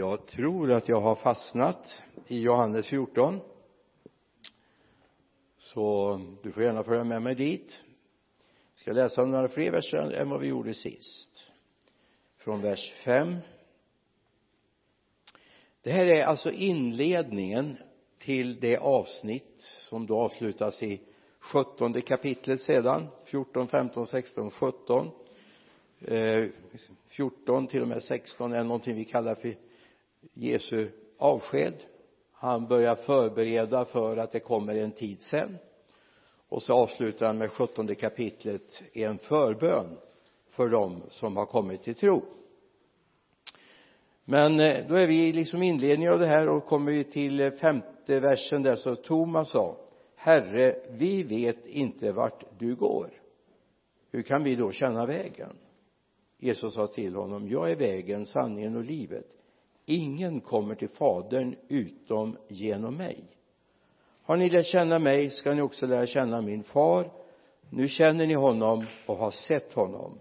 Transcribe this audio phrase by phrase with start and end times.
[0.00, 3.40] jag tror att jag har fastnat i Johannes 14
[5.56, 7.84] så du får gärna följa med mig dit.
[8.74, 11.50] Jag ska läsa några fler verser än vad vi gjorde sist.
[12.36, 13.36] Från vers 5
[15.82, 17.76] det här är alltså inledningen
[18.18, 21.00] till det avsnitt som då avslutas i
[21.38, 23.06] sjuttonde kapitlet sedan.
[23.24, 25.10] 14, 15, 16, 17
[27.08, 29.54] 14 till och med 16 är någonting vi kallar för
[30.34, 30.88] Jesu
[31.18, 31.74] avsked.
[32.32, 35.58] Han börjar förbereda för att det kommer en tid sen.
[36.48, 39.98] Och så avslutar han med sjuttonde kapitlet en förbön
[40.50, 42.22] för dem som har kommit till tro.
[44.24, 47.50] Men eh, då är vi liksom inledningen av det här och kommer vi till eh,
[47.50, 49.76] femte versen där så Thomas sa
[50.14, 53.10] Herre vi vet inte vart du går.
[54.10, 55.56] Hur kan vi då känna vägen?
[56.38, 59.26] Jesus sa till honom jag är vägen, sanningen och livet
[59.90, 63.24] ingen kommer till fadern utom genom mig.
[64.22, 67.10] Har ni lärt känna mig ska ni också lära känna min far.
[67.70, 70.18] Nu känner ni honom och har sett honom.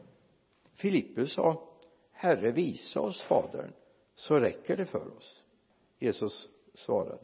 [0.76, 1.64] Filippus sa
[2.12, 3.72] Herre visa oss fadern
[4.16, 5.44] så räcker det för oss.
[6.00, 7.18] Jesus svarade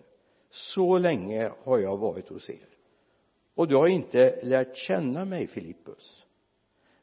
[0.49, 2.75] så länge har jag varit hos er
[3.55, 6.25] och du har inte lärt känna mig Filippus.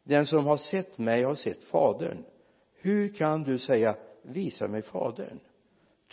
[0.05, 2.25] Den som har sett mig har sett fadern.
[2.75, 5.41] Hur kan du säga visa mig fadern.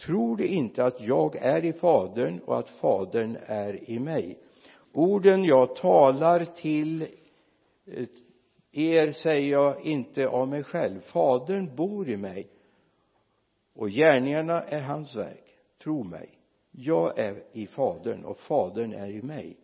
[0.05, 4.37] Tror du inte att jag är i fadern och att fadern är i mig?
[4.93, 7.01] Orden jag talar till
[7.85, 8.07] eh,
[8.71, 10.99] er säger jag inte av mig själv.
[10.99, 12.47] Fadern bor i mig
[13.73, 15.43] och gärningarna är hans verk.
[15.83, 16.39] Tro mig
[16.71, 19.57] jag är i fadern och fadern är i mig.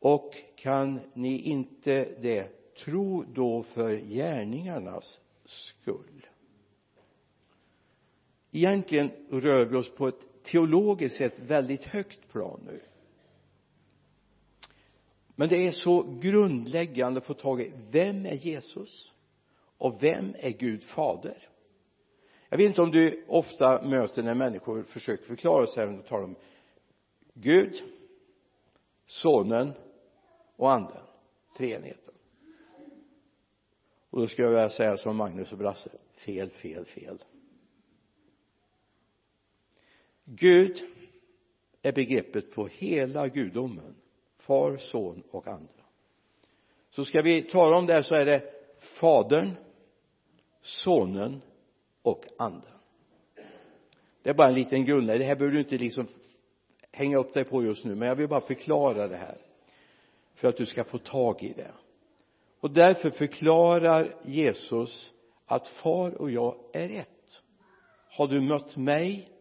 [0.00, 2.48] Och kan ni inte det
[2.84, 6.15] tro då för gärningarnas skull
[8.56, 12.80] egentligen rör vi oss på ett teologiskt sett väldigt högt plan nu.
[15.34, 19.12] Men det är så grundläggande att få tag i vem är Jesus
[19.78, 21.48] och vem är Gud fader?
[22.48, 26.36] Jag vet inte om du ofta möter när människor försöker förklara sig och talar om
[27.34, 27.82] Gud
[29.06, 29.72] sonen
[30.56, 31.02] och anden
[31.56, 32.14] treenigheten.
[34.10, 37.18] Och då skulle jag vilja säga som Magnus och Brasse fel, fel, fel.
[40.28, 40.82] Gud
[41.82, 43.94] är begreppet på hela gudomen
[44.38, 45.72] far, son och ande
[46.90, 49.50] så ska vi tala om det här så är det fadern
[50.60, 51.42] sonen
[52.02, 52.70] och anden.
[54.22, 56.06] Det är bara en liten grundläggande det här behöver du inte liksom
[56.92, 59.38] hänga upp dig på just nu men jag vill bara förklara det här
[60.34, 61.72] för att du ska få tag i det.
[62.60, 65.12] Och därför förklarar Jesus
[65.46, 67.42] att far och jag är ett.
[68.10, 69.35] Har du mött mig?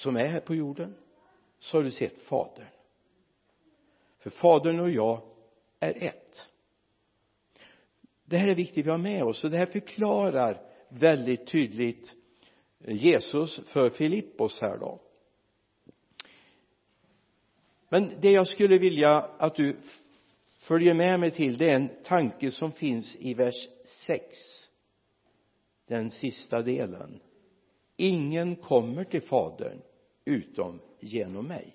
[0.00, 0.94] Som är här på jorden
[1.58, 2.66] så har du sett fadern.
[4.18, 5.22] För fadern och jag
[5.80, 6.48] är ett.
[8.24, 12.14] Det här är viktigt att ha med oss och det här förklarar väldigt tydligt
[12.78, 15.00] Jesus för Filippos här då.
[17.88, 19.76] Men det jag skulle vilja att du
[20.58, 24.24] följer med mig till det är en tanke som finns i vers 6
[25.86, 27.20] den sista delen.
[27.96, 29.82] Ingen kommer till fadern
[30.30, 31.74] utom genom mig.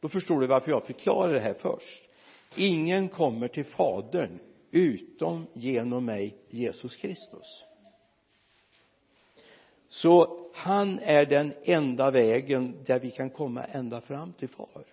[0.00, 2.08] Då förstår du varför jag förklarar det här först.
[2.56, 4.38] Ingen kommer till fadern
[4.70, 7.64] utom genom mig Jesus Kristus.
[9.88, 14.84] Så han är den enda vägen där vi kan komma ända fram till far.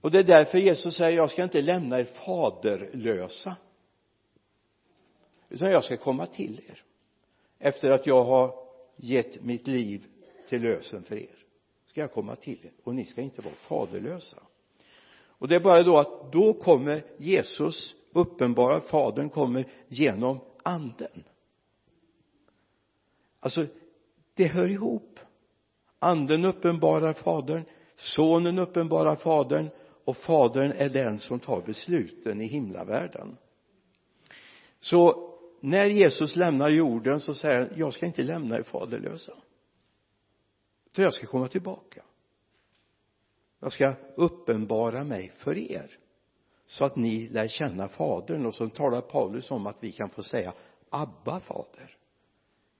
[0.00, 3.56] Och det är därför Jesus säger jag ska inte lämna er faderlösa
[5.48, 6.82] utan jag ska komma till er
[7.58, 8.54] efter att jag har
[8.96, 10.06] gett mitt liv
[10.48, 11.44] till lösen för er.
[11.86, 12.72] Ska jag komma till er?
[12.84, 14.42] Och ni ska inte vara faderlösa.
[15.26, 21.24] Och det är bara då att då kommer Jesus uppenbara fadern kommer genom anden.
[23.40, 23.66] Alltså
[24.34, 25.20] det hör ihop.
[25.98, 27.62] Anden uppenbarar fadern
[27.98, 29.68] sonen uppenbarar fadern
[30.04, 33.36] och fadern är den som tar besluten i himlavärlden.
[34.80, 35.30] Så
[35.60, 39.32] när Jesus lämnar jorden så säger han jag ska inte lämna er faderlösa
[40.98, 42.02] för jag ska komma tillbaka.
[43.60, 45.98] Jag ska uppenbara mig för er
[46.66, 48.46] så att ni lär känna fadern.
[48.46, 50.54] Och så talar Paulus om att vi kan få säga
[50.90, 51.96] Abba fader.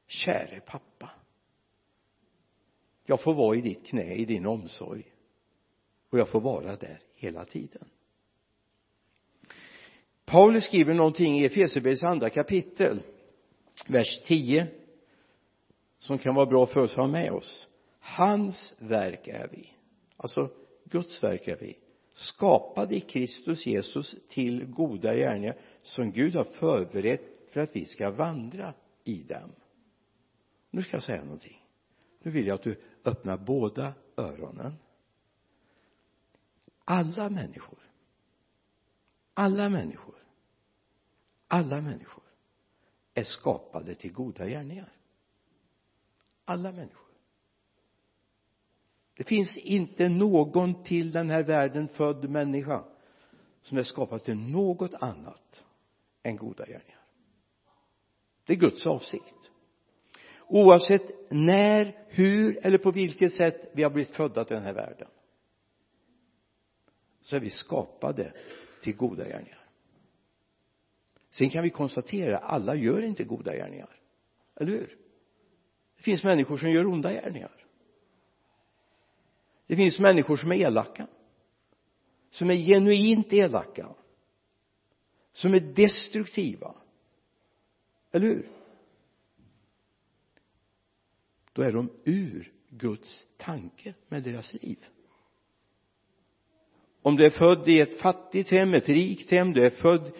[0.06, 1.10] Käre pappa.
[3.04, 5.12] Jag får vara i ditt knä i din omsorg.
[6.10, 7.88] Och jag får vara där hela tiden.
[10.24, 13.02] Paulus skriver någonting i Efesierbrevets andra kapitel
[13.86, 14.68] vers 10
[15.98, 17.67] som kan vara bra för oss att ha med oss
[18.16, 19.72] hans verk är vi.
[20.16, 20.50] Alltså
[20.84, 21.78] Guds verk är vi.
[22.12, 28.10] Skapade i Kristus Jesus till goda gärningar som Gud har förberett för att vi ska
[28.10, 28.74] vandra
[29.04, 29.52] i dem.
[30.70, 31.64] Nu ska jag säga någonting.
[32.22, 34.74] Nu vill jag att du öppnar båda öronen.
[36.84, 37.78] Alla människor
[39.34, 40.14] alla människor
[41.48, 42.24] alla människor
[43.14, 44.92] är skapade till goda gärningar.
[46.44, 47.07] Alla människor
[49.18, 52.84] det finns inte någon till den här världen född människa
[53.62, 55.64] som är skapad till något annat
[56.22, 57.00] än goda gärningar.
[58.44, 59.50] Det är Guds avsikt.
[60.46, 65.08] Oavsett när, hur eller på vilket sätt vi har blivit födda till den här världen
[67.22, 68.32] så är vi skapade
[68.82, 69.68] till goda gärningar.
[71.30, 74.00] Sen kan vi konstatera alla gör inte goda gärningar.
[74.56, 74.96] Eller hur?
[75.96, 77.67] Det finns människor som gör onda gärningar
[79.68, 81.06] det finns människor som är elaka.
[82.30, 83.88] Som är genuint elaka.
[85.32, 86.74] Som är destruktiva.
[88.12, 88.48] Eller hur?
[91.52, 94.78] Då är de ur Guds tanke med deras liv.
[97.02, 100.12] Om du är född i ett fattigt hem, ett rikt hem, du är född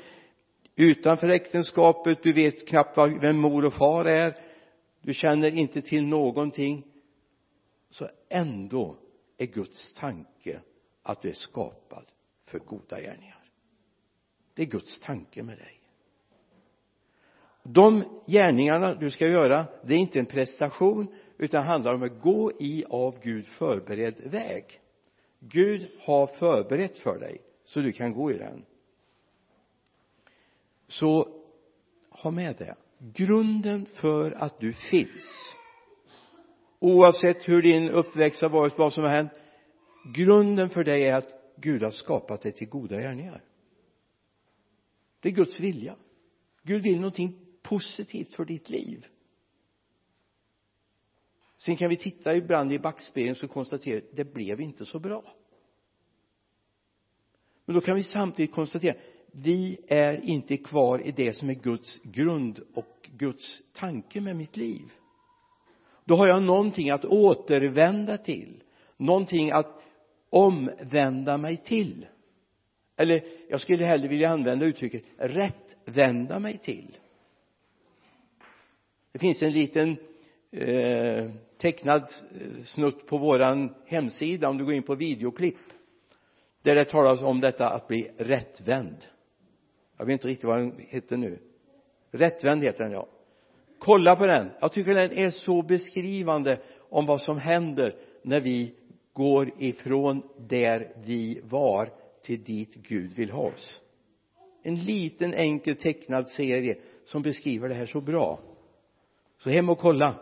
[0.77, 4.49] utanför äktenskapet, du vet knappt vem mor och far är
[5.03, 6.87] du känner inte till någonting
[7.91, 8.97] så ändå
[9.39, 10.61] är Guds tanke
[11.03, 12.05] att du är skapad
[12.45, 13.45] för goda gärningar.
[14.55, 15.81] Det är Guds tanke med dig.
[17.63, 22.53] De gärningarna du ska göra det är inte en prestation utan handlar om att gå
[22.59, 24.81] i av Gud förberedd väg.
[25.39, 28.65] Gud har förberett för dig så du kan gå i den.
[30.87, 31.43] Så
[32.11, 32.77] ha med det.
[32.99, 35.55] Grunden för att du finns
[36.79, 39.33] oavsett hur din uppväxt har varit, vad som har hänt
[40.15, 43.45] grunden för dig är att Gud har skapat dig till goda gärningar.
[45.21, 45.97] Det är Guds vilja.
[46.63, 49.07] Gud vill någonting positivt för ditt liv.
[51.59, 55.25] Sen kan vi titta ibland i backspegeln och konstatera det blev inte så bra.
[57.65, 58.95] Men då kan vi samtidigt konstatera
[59.33, 64.57] vi är inte kvar i det som är Guds grund och Guds tanke med mitt
[64.57, 64.93] liv
[66.09, 68.63] då har jag någonting att återvända till.
[68.97, 69.83] Någonting att
[70.31, 72.07] omvända mig till.
[72.97, 76.97] Eller jag skulle hellre vilja använda uttrycket rättvända mig till.
[79.13, 79.97] Det finns en liten
[80.51, 85.59] eh, tecknad eh, snutt på våran hemsida om du går in på videoklipp.
[86.63, 89.07] Där det talas om detta att bli rättvänd.
[89.97, 91.39] Jag vet inte riktigt vad den heter nu.
[92.11, 93.09] Rättvänd heter den ja
[93.79, 94.51] kolla på den.
[94.61, 98.75] Jag tycker den är så beskrivande om vad som händer när vi
[99.13, 101.93] går ifrån där vi var
[102.23, 103.81] till dit Gud vill ha oss.
[104.63, 108.41] En liten enkel tecknad serie som beskriver det här så bra.
[109.39, 110.15] Så hem och kolla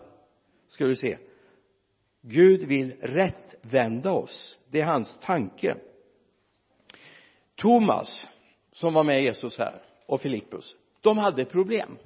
[0.69, 1.19] ska du se.
[2.21, 4.59] Gud vill rättvända oss.
[4.71, 5.77] Det är hans tanke.
[7.55, 8.31] Thomas
[8.73, 10.77] som var med Jesus här och Filippus
[11.07, 11.99] de hade problem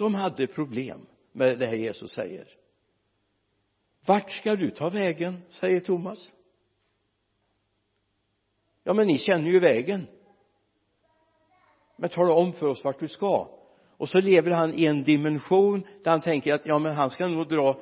[0.00, 2.48] de hade problem med det här Jesus säger.
[4.06, 5.42] Vart ska du ta vägen?
[5.48, 6.34] Säger Thomas.
[8.84, 10.06] Ja men ni känner ju vägen.
[11.96, 13.48] Men tala om för oss vart du ska?
[13.96, 17.26] Och så lever han i en dimension där han tänker att ja men han ska
[17.26, 17.80] nog dra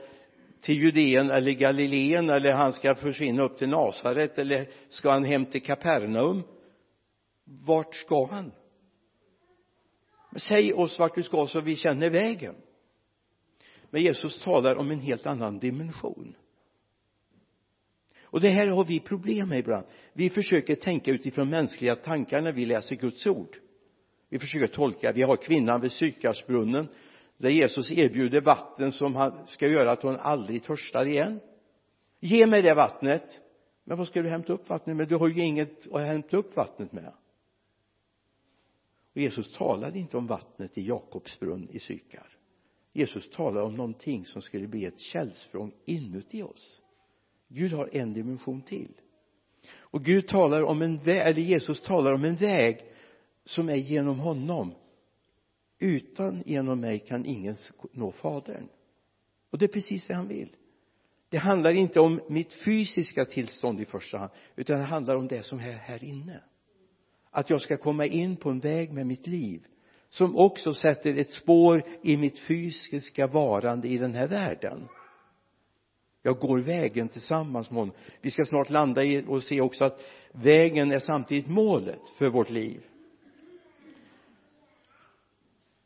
[0.61, 5.47] till Judeen eller Galileen eller han ska försvinna upp till Nasaret eller ska han hem
[5.47, 6.43] till Kapernaum?
[7.45, 8.53] Vart ska han?
[10.37, 12.55] Säg oss vart du ska så vi känner vägen.
[13.91, 16.35] Men Jesus talar om en helt annan dimension.
[18.31, 19.87] Och det här har vi problem med ibland.
[20.13, 23.57] Vi försöker tänka utifrån mänskliga tankar när vi läser Guds ord.
[24.29, 25.13] Vi försöker tolka.
[25.13, 26.89] Vi har kvinnan vid Sykarsbrunnen
[27.37, 31.41] där Jesus erbjuder vatten som ska göra att hon aldrig törstar igen.
[32.21, 33.41] Ge mig det vattnet.
[33.85, 35.09] Men vad ska du hämta upp vattnet med?
[35.09, 37.13] Du har ju inget att hämta upp vattnet med
[39.19, 42.27] och Jesus talade inte om vattnet i Jakobs brunn i Sykar.
[42.93, 46.81] Jesus talade om någonting som skulle bli ett källsprång inuti oss.
[47.49, 49.01] Gud har en dimension till.
[49.71, 52.85] Och Gud talar om en väg, eller Jesus talar om en väg
[53.45, 54.75] som är genom honom.
[55.79, 57.57] Utan genom mig kan ingen
[57.93, 58.69] nå fadern.
[59.51, 60.57] Och det är precis det han vill.
[61.29, 65.43] Det handlar inte om mitt fysiska tillstånd i första hand utan det handlar om det
[65.43, 66.41] som är här inne
[67.39, 69.67] att jag ska komma in på en väg med mitt liv
[70.09, 74.89] som också sätter ett spår i mitt fysiska varande i den här världen.
[76.23, 77.95] Jag går vägen tillsammans med honom.
[78.21, 80.01] Vi ska snart landa i och se också att
[80.33, 82.81] vägen är samtidigt målet för vårt liv.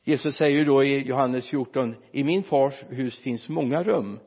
[0.05, 4.19] Jesus säger då i Johannes 14 i min fars hus finns många rum.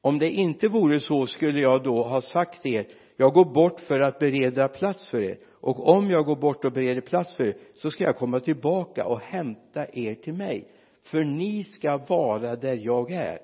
[0.00, 2.86] Om det inte vore så skulle jag då ha sagt er
[3.16, 6.72] jag går bort för att bereda plats för er och om jag går bort och
[6.72, 10.68] bereder plats för er så ska jag komma tillbaka och hämta er till mig.
[11.02, 13.38] För ni ska vara där jag är.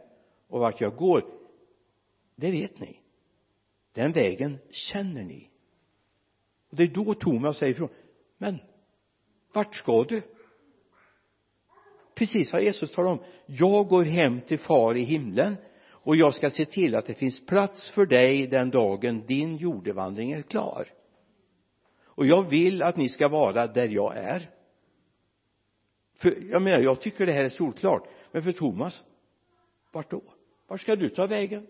[0.49, 1.25] Och vart jag går
[2.37, 3.01] det vet ni.
[3.93, 5.49] Den vägen känner ni.
[6.71, 7.89] Och det är då Thomas säger ifrån
[8.39, 8.59] men
[9.53, 10.23] vart ska du?
[12.15, 13.19] Precis vad Jesus talar om.
[13.47, 17.47] Jag går hem till far i himlen och jag ska se till att det finns
[17.47, 20.89] plats för dig den dagen din jordevandring är klar
[22.15, 24.51] och jag vill att ni ska vara där jag är.
[26.15, 28.09] För jag menar jag tycker det här är solklart.
[28.33, 29.05] Men för Thomas
[29.93, 30.23] vart då?
[30.67, 31.67] Vart ska du ta vägen?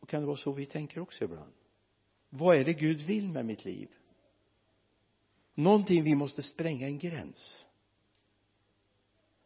[0.00, 1.52] Och kan det vara så vi tänker också ibland?
[2.28, 3.88] Vad är det Gud vill med mitt liv?
[5.54, 7.66] Någonting vi måste spränga en gräns.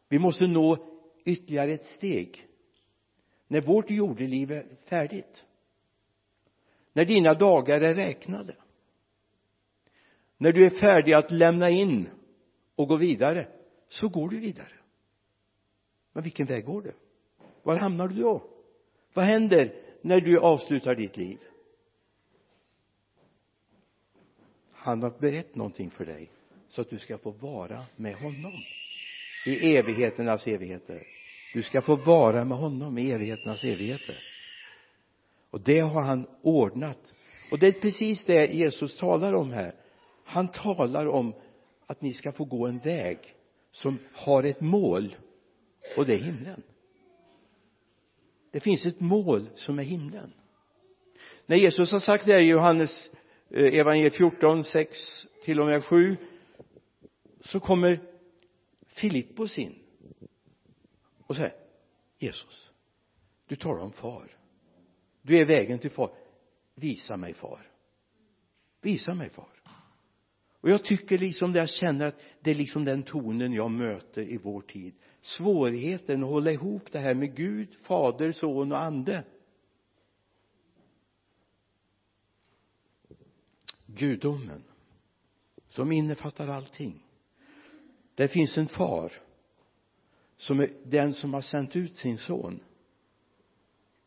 [0.09, 0.77] Vi måste nå
[1.25, 2.47] ytterligare ett steg.
[3.47, 5.45] När vårt jordeliv är färdigt.
[6.93, 8.55] När dina dagar är räknade
[10.37, 12.09] när du är färdig att lämna in
[12.75, 13.47] och gå vidare
[13.87, 14.73] så går du vidare.
[16.13, 16.91] Men vilken väg går du?
[17.63, 18.43] Var hamnar du då?
[19.13, 21.37] Vad händer när du avslutar ditt liv?
[24.71, 26.29] Han har berett någonting för dig
[26.67, 28.53] så att du ska få vara med honom.
[29.45, 31.03] I evigheternas evigheter.
[31.53, 34.19] Du ska få vara med honom i evigheternas evigheter.
[35.49, 37.13] Och det har han ordnat.
[37.51, 39.75] Och det är precis det Jesus talar om här
[40.25, 41.33] han talar om
[41.85, 43.35] att ni ska få gå en väg
[43.71, 45.15] som har ett mål
[45.97, 46.63] och det är himlen.
[48.51, 50.33] Det finns ett mål som är himlen.
[51.45, 53.11] När Jesus har sagt det här i Johannes
[53.49, 54.97] eh, evangeliet 14, 6
[55.43, 56.17] till och med 7
[57.41, 57.99] så kommer
[58.87, 59.75] Filippos in
[61.27, 61.55] och säger
[62.19, 62.71] Jesus
[63.47, 64.37] du talar om far.
[65.21, 66.11] Du är vägen till far.
[66.75, 67.71] Visa mig far.
[68.81, 69.49] Visa mig far
[70.65, 74.21] och jag tycker liksom det jag känner att det är liksom den tonen jag möter
[74.21, 74.93] i vår tid.
[75.21, 79.23] Svårigheten att hålla ihop det här med Gud, fader, son och ande.
[83.85, 84.63] Gudomen
[85.69, 87.03] som innefattar allting.
[88.15, 89.13] Det finns en far
[90.35, 92.59] som är den som har sänt ut sin son.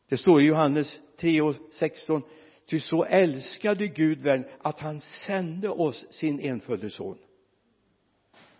[0.08, 2.22] Det står i Johannes 3 och 16
[2.68, 7.18] ty så älskade Gud världen att han sände oss sin enfödde son.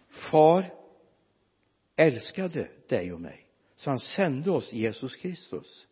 [0.09, 0.65] Far
[1.97, 5.87] älskade dig och mig så han sände oss Jesus Kristus.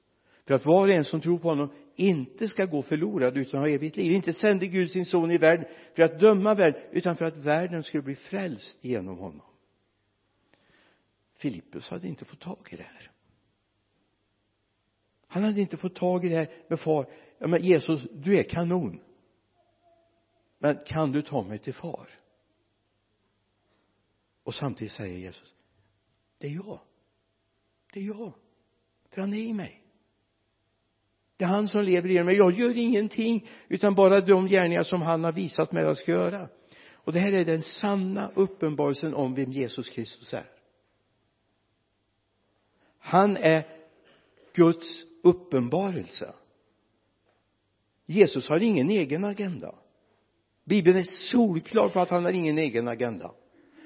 [0.44, 3.68] För att var och en som tror på honom inte ska gå förlorad utan ha
[3.68, 4.12] evigt liv.
[4.12, 7.82] Inte sände Gud sin son i världen för att döma världen utan för att världen
[7.82, 9.46] skulle bli frälst genom honom.
[11.34, 13.10] Filippus hade inte fått tag i det här.
[15.26, 17.06] Han hade inte fått tag i det här med far
[17.38, 19.00] ja men Jesus du är kanon.
[20.58, 22.08] Men kan du ta mig till far?
[24.42, 25.54] Och samtidigt säger Jesus
[26.38, 26.80] det är jag.
[27.92, 28.32] Det är jag.
[29.10, 29.82] För han är i mig.
[31.36, 32.36] Det är han som lever i mig.
[32.36, 36.12] Jag gör ingenting utan bara de gärningar som han har visat mig att jag ska
[36.12, 36.48] göra.
[36.92, 40.50] Och det här är den sanna uppenbarelsen om vem Jesus Kristus är.
[42.98, 43.66] Han är
[44.54, 46.34] Guds uppenbarelse.
[48.06, 49.74] Jesus har ingen egen agenda.
[50.64, 53.34] Bibeln är solklar på att han har ingen egen agenda.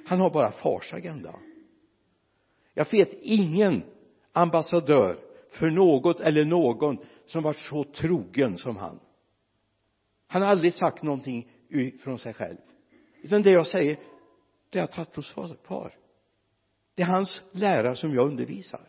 [0.06, 1.34] Han har bara fars agenda.
[2.74, 3.82] Jag vet ingen
[4.32, 5.18] ambassadör
[5.50, 9.00] för något eller någon som varit så trogen som han.
[10.26, 11.50] Han har aldrig sagt någonting
[12.02, 12.58] från sig själv.
[13.22, 13.98] Utan det jag säger
[14.70, 15.94] det har jag tagit hos far
[16.94, 18.88] det är hans lära som jag undervisar.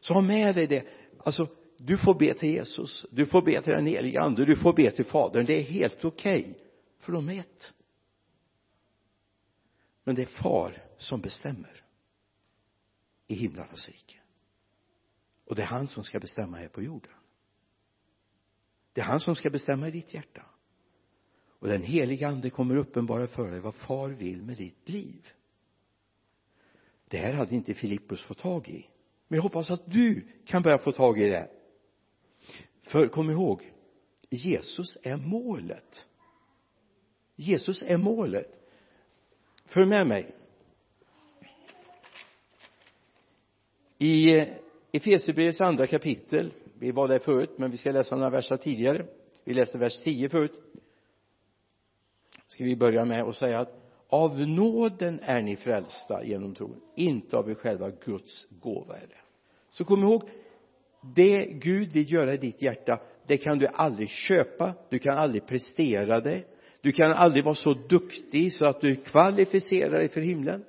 [0.00, 0.86] Så ha med dig det.
[1.18, 4.72] Alltså du får be till Jesus du får be till den helige ande du får
[4.72, 5.46] be till fadern.
[5.46, 6.54] Det är helt okej okay,
[6.98, 7.74] för de är ett
[10.08, 11.84] men det är far som bestämmer
[13.26, 14.16] i himlarnas rike.
[15.44, 17.12] Och det är han som ska bestämma här på jorden.
[18.92, 20.44] Det är han som ska bestämma i ditt hjärta.
[21.48, 25.28] Och den heliga ande kommer uppenbara för dig vad far vill med ditt liv.
[27.04, 28.86] Det här hade inte Filippus fått tag i.
[29.28, 31.50] Men jag hoppas att du kan börja få tag i det
[32.88, 33.72] för kom ihåg
[34.30, 36.06] Jesus är målet.
[37.36, 38.58] Jesus är målet.
[39.64, 40.34] Följ med mig.
[43.98, 44.48] I eh,
[44.92, 49.06] Efesierbrevets andra kapitel vi var där förut men vi ska läsa några verser tidigare.
[49.44, 50.52] Vi läste vers 10 förut.
[52.46, 53.74] Ska vi börja med att säga att
[54.08, 56.80] av nåden är ni frälsta genom tron.
[56.94, 59.20] Inte av er själva Guds gåva är det.
[59.70, 60.22] Så kom ihåg
[61.00, 65.46] det Gud vill göra i ditt hjärta det kan du aldrig köpa du kan aldrig
[65.46, 66.44] prestera det.
[66.80, 70.64] Du kan aldrig vara så duktig så att du kvalificerar dig för himlen.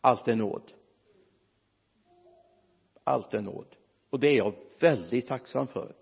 [0.00, 0.72] Allt är nåd.
[3.04, 3.66] Allt är nåd.
[4.10, 5.94] Och det är jag väldigt tacksam för.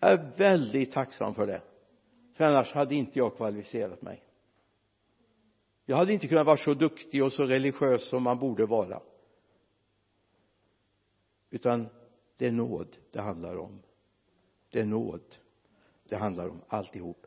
[0.00, 1.62] Jag är väldigt tacksam för det.
[2.36, 4.22] För annars hade inte jag kvalificerat mig.
[5.86, 9.00] Jag hade inte kunnat vara så duktig och så religiös som man borde vara
[11.50, 11.88] utan
[12.36, 13.82] det är nåd det handlar om.
[14.70, 15.36] Det är nåd
[16.08, 17.26] det handlar om alltihop.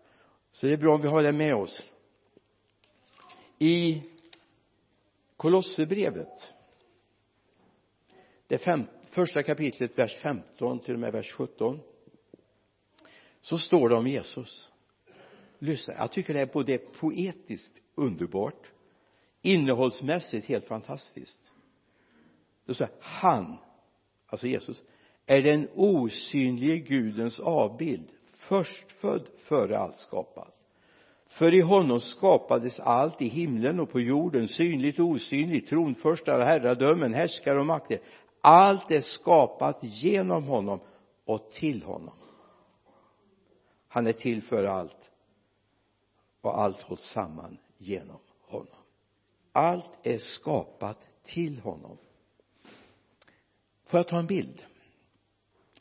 [0.51, 1.81] Så det är bra om vi har det med oss.
[3.59, 4.03] I
[5.37, 6.53] Kolosserbrevet
[8.47, 11.79] det fem, första kapitlet vers 15 till och med vers 17
[13.41, 14.71] så står det om Jesus.
[15.59, 18.71] Lyssna jag tycker det är både poetiskt underbart
[19.41, 21.51] innehållsmässigt helt fantastiskt.
[22.65, 23.57] Det står han
[24.33, 24.83] alltså Jesus
[25.25, 30.55] är den osynlige gudens avbild förstfödd före allt skapat.
[31.27, 36.45] För i honom skapades allt i himlen och på jorden synligt och osynligt tronförstar och
[36.45, 37.99] herradömen härskare och makter.
[38.41, 40.79] Allt är skapat genom honom
[41.25, 42.13] och till honom.
[43.87, 45.11] Han är till för allt
[46.41, 48.67] och allt hålls samman genom honom.
[49.51, 51.97] Allt är skapat till honom
[53.93, 54.63] får jag ta en bild?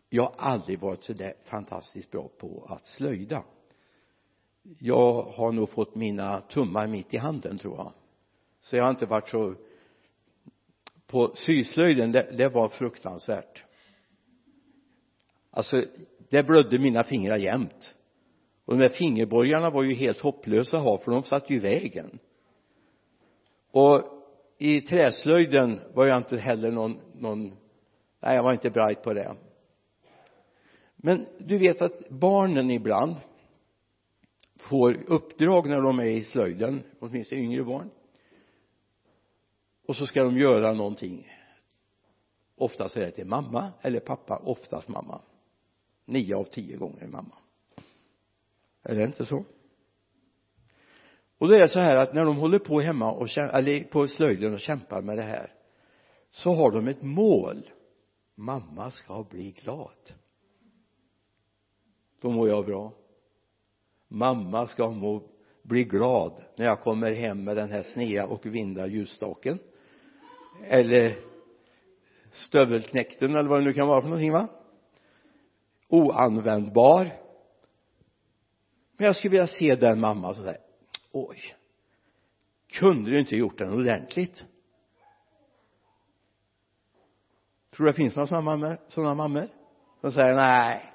[0.08, 3.44] Jag har aldrig varit så där fantastiskt bra på att slöjda.
[4.78, 7.92] Jag har nog fått mina tummar mitt i handen tror jag.
[8.60, 9.54] Så jag har inte varit så
[11.06, 12.12] på syslöjden.
[12.12, 13.64] Det, det var fruktansvärt.
[15.50, 15.84] Alltså
[16.28, 17.96] det blödde mina fingrar jämt.
[18.64, 21.58] Och de där fingerborgarna var ju helt hopplösa att ha för de satt ju i
[21.58, 22.18] vägen.
[23.70, 24.02] Och
[24.58, 27.61] i träslöjden var jag inte heller någon, någon
[28.22, 29.36] nej jag var inte bright på det.
[30.96, 33.16] Men du vet att barnen ibland
[34.56, 37.90] får uppdrag när de är i slöjden åtminstone yngre barn.
[39.86, 41.28] Och så ska de göra någonting.
[42.56, 45.20] Oftast är det till mamma eller pappa oftast mamma.
[46.04, 47.36] Nio av tio gånger mamma.
[48.82, 49.44] Är det inte så?
[51.38, 54.08] Och då är det så här att när de håller på hemma och eller på
[54.08, 55.54] slöjden och kämpar med det här
[56.30, 57.70] så har de ett mål
[58.42, 60.12] mamma ska bli glad.
[62.20, 62.92] Då mår jag bra.
[64.08, 65.22] Mamma ska må,
[65.62, 69.58] bli glad när jag kommer hem med den här snea och vinda ljusstaken.
[70.64, 71.18] Eller
[72.30, 74.48] stövelknäkten eller vad det nu kan vara för någonting va?
[75.88, 77.12] Oanvändbar.
[78.96, 80.60] Men jag skulle vilja se den mamma som säger
[81.12, 81.38] oj
[82.72, 84.44] kunde du inte gjort den ordentligt?
[87.76, 89.48] Tror du det finns några sådana mammor, sådana mammor?
[90.00, 90.92] Som säger nej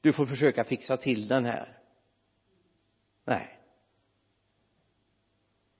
[0.00, 1.78] du får försöka fixa till den här.
[3.24, 3.58] Nej.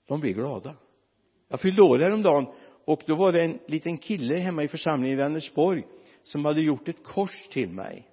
[0.07, 0.75] De blir glada.
[1.49, 2.47] Jag fyllde år häromdagen
[2.85, 5.87] och då var det en liten kille hemma i församlingen i Vänersborg
[6.23, 8.09] som hade gjort ett kors till mig.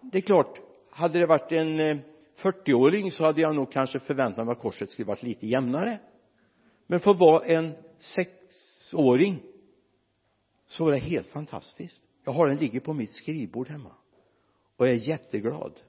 [0.00, 1.96] Det är klart hade det varit en eh,
[2.36, 5.98] 40-åring så hade jag nog kanske förväntat mig att korset skulle varit lite jämnare.
[6.86, 9.42] Men för att vara en sexåring
[10.72, 12.02] så var det helt fantastiskt.
[12.24, 13.94] Jag har den ligger på mitt skrivbord hemma.
[14.76, 15.80] Och jag är jätteglad.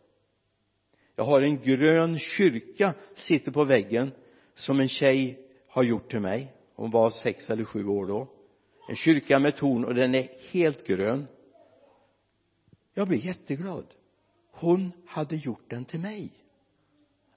[1.15, 4.11] Jag har en grön kyrka sitter på väggen
[4.55, 6.53] som en tjej har gjort till mig.
[6.75, 8.27] Hon var sex eller sju år då.
[8.89, 11.27] En kyrka med torn och den är helt grön.
[12.93, 13.85] Jag blir jätteglad.
[14.51, 16.31] Hon hade gjort den till mig.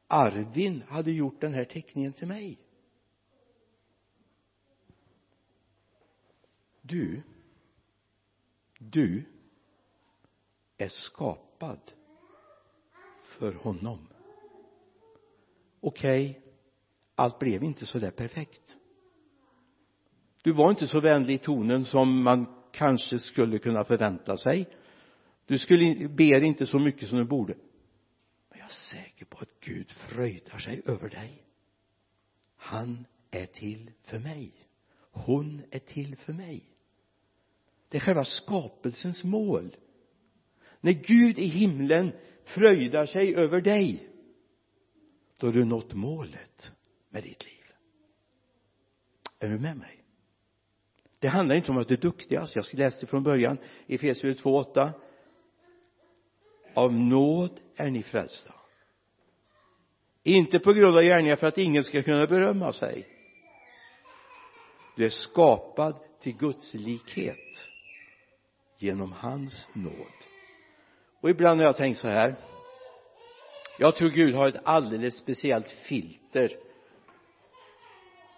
[0.07, 2.59] Arvin hade gjort den här teckningen till mig.
[6.83, 7.23] Du
[8.91, 9.25] du
[10.77, 11.81] är skapad
[13.23, 14.09] för honom.
[15.81, 16.43] Okej okay,
[17.15, 18.77] allt blev inte så där perfekt.
[20.43, 24.69] Du var inte så vänlig i tonen som man kanske skulle kunna förvänta sig.
[25.47, 27.55] Du skulle, ber inte så mycket som du borde.
[28.51, 31.43] Men jag är säker på att Gud fröjdar sig över dig.
[32.57, 34.53] Han är till för mig.
[35.11, 36.76] Hon är till för mig
[37.89, 39.77] det är själva skapelsens mål.
[40.81, 42.13] När Gud i himlen
[42.45, 44.09] fröjdar sig över dig
[45.37, 46.73] då har du nått målet
[47.09, 47.65] med ditt liv.
[49.39, 50.03] Är du med mig?
[51.19, 52.57] Det handlar inte om att du är duktigast.
[52.57, 54.93] Jag läste från början i Efesierbrevet 2.8
[56.75, 58.55] av nåd är ni frälsta.
[60.23, 63.09] Inte på grund av gärningar för att ingen ska kunna berömma sig.
[64.97, 67.69] Du är skapad till Guds likhet
[68.79, 70.27] genom hans nåd.
[71.21, 72.35] Och ibland har jag tänkt så här.
[73.79, 76.57] Jag tror Gud har ett alldeles speciellt filter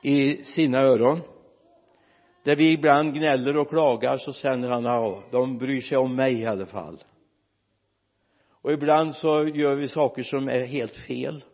[0.02, 1.20] i sina öron.
[2.42, 6.40] Där vi ibland gnäller och klagar så känner han ja, de bryr sig om mig
[6.40, 7.04] i alla fall.
[8.50, 11.44] Och ibland så gör vi saker som är helt fel.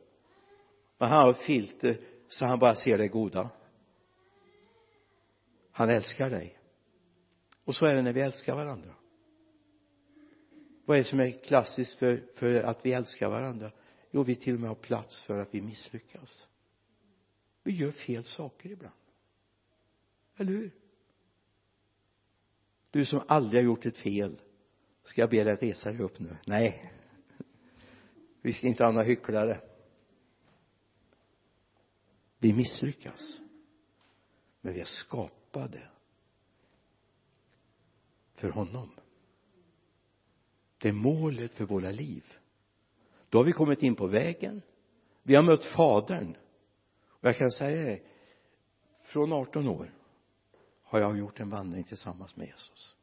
[0.98, 3.50] Men han har ett filter så han bara ser det goda.
[5.72, 6.58] Han älskar dig
[7.64, 8.94] och så är det när vi älskar varandra.
[10.84, 13.70] Vad är det som är klassiskt för, för att vi älskar varandra?
[14.10, 16.48] Jo vi till och med har plats för att vi misslyckas.
[17.62, 18.94] Vi gör fel saker ibland.
[20.36, 20.70] Eller hur?
[22.90, 24.40] Du som aldrig har gjort ett fel
[25.02, 26.36] ska jag be dig resa dig upp nu?
[26.46, 26.92] Nej.
[28.42, 29.60] Vi ska inte ha några hycklare.
[32.38, 33.40] Vi misslyckas.
[34.60, 35.90] Men vi är skapade
[38.34, 38.90] för honom.
[40.78, 42.24] Det är målet för våra liv.
[43.28, 44.62] Då har vi kommit in på vägen.
[45.22, 46.36] Vi har mött fadern.
[47.06, 48.02] Och jag kan säga det
[49.02, 49.94] från 18 år
[50.82, 52.96] har jag gjort en vandring tillsammans med Jesus.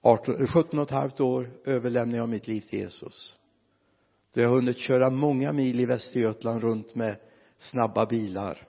[0.00, 3.36] 18, 17 och ett halvt år överlämnade jag mitt liv till Jesus.
[4.32, 7.16] Då jag hunnit köra många mil i Västergötland runt med
[7.58, 8.68] snabba bilar.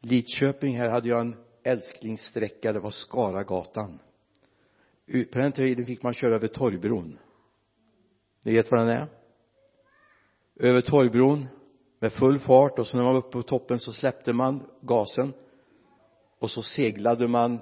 [0.00, 3.98] Lidköping här hade jag en älsklingssträcka det var Skaragatan.
[5.06, 7.18] På den tiden fick man köra över Torgbron.
[8.44, 9.06] Ni vet vad den är?
[10.56, 11.46] Över Torgbron
[11.98, 15.32] med full fart och så när man var uppe på toppen så släppte man gasen
[16.38, 17.58] och så seglade man.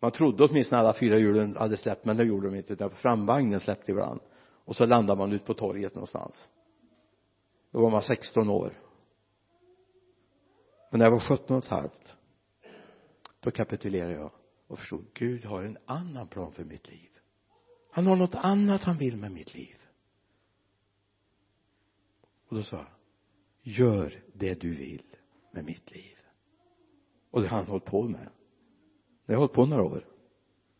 [0.00, 3.60] Man trodde åtminstone alla fyra hjulen hade släppt men det gjorde de inte utan framvagnen
[3.60, 4.20] släppte ibland.
[4.64, 6.48] Och så landade man ut på torget någonstans.
[7.70, 8.72] Då var man 16 år.
[10.90, 12.16] Men när jag var 17 och ett halvt
[13.42, 14.32] då kapitulerade jag
[14.66, 17.08] och förstod Gud har en annan plan för mitt liv.
[17.90, 19.76] Han har något annat han vill med mitt liv.
[22.48, 22.86] Och då sa jag
[23.62, 25.16] gör det du vill
[25.50, 26.18] med mitt liv.
[27.30, 28.28] Och det har han hållit på med.
[29.26, 30.08] Det har hållit på några år.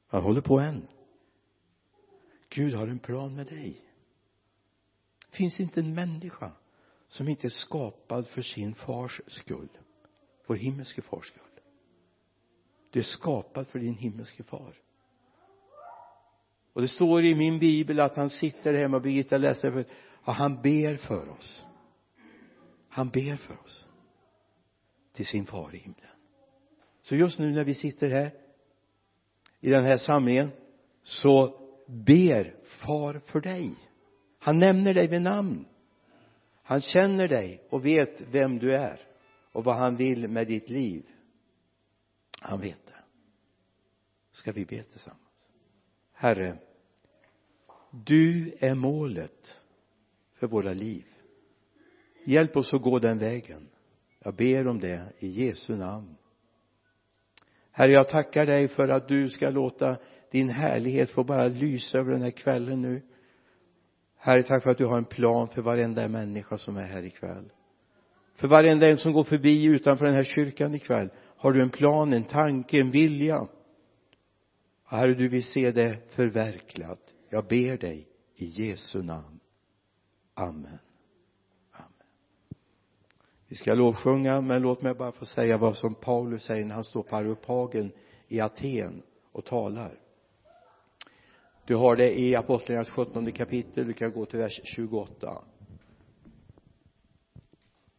[0.07, 0.89] Han håller på än.
[2.49, 3.89] Gud har en plan med dig.
[5.31, 6.53] Det finns inte en människa
[7.09, 9.69] som inte är skapad för sin fars skull
[10.47, 11.52] vår himmelske fars skull?
[12.93, 14.75] Du är skapad för din himmelske far.
[16.73, 19.85] Och det står i min bibel att han sitter hemma och Birgitta läser för
[20.27, 21.67] ja, han ber för oss.
[22.89, 23.89] Han ber för oss.
[25.13, 26.07] Till sin far i himlen.
[27.03, 28.35] Så just nu när vi sitter här
[29.61, 30.51] i den här samlingen
[31.03, 33.75] så ber far för dig.
[34.39, 35.67] Han nämner dig vid namn.
[36.63, 39.01] Han känner dig och vet vem du är
[39.53, 41.07] och vad han vill med ditt liv.
[42.41, 42.82] Han vet
[44.33, 45.49] ska vi be tillsammans.
[46.13, 46.59] Herre
[47.93, 49.61] du är målet
[50.35, 51.05] för våra liv.
[52.25, 53.69] Hjälp oss att gå den vägen.
[54.19, 56.17] Jag ber om det i Jesu namn.
[57.71, 59.97] Herre jag tackar dig för att du ska låta
[60.31, 63.03] din härlighet få bara lysa över den här kvällen nu.
[64.17, 67.53] Herre tack för att du har en plan för varenda människa som är här ikväll.
[68.35, 72.13] För varenda en som går förbi utanför den här kyrkan ikväll har du en plan,
[72.13, 73.47] en tanke, en vilja?
[74.97, 77.15] Herre du vill se det förverkligat.
[77.29, 79.41] Jag ber dig i Jesu namn.
[80.35, 80.79] Amen.
[83.49, 86.85] Vi ska lovsjunga men låt mig bara få säga vad som Paulus säger när han
[86.85, 87.93] står på Areopagen
[88.29, 89.03] i Aten
[89.33, 89.99] och talar.
[91.65, 93.87] Du har det i Apostlagärningarnas 17 kapitel.
[93.87, 95.43] Du kan gå till vers 28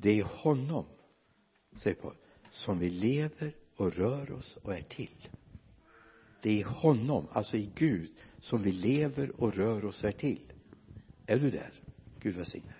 [0.04, 0.86] det är honom
[1.76, 5.30] säger Paulus, som vi lever och rör oss och är till
[6.44, 10.40] det är i honom, alltså i Gud som vi lever och rör oss här till
[11.26, 11.72] är du där?
[12.20, 12.74] Gud välsigne